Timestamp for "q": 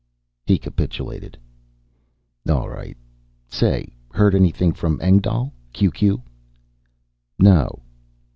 5.73-5.91, 5.91-6.23